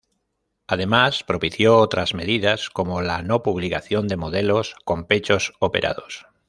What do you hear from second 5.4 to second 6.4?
operados.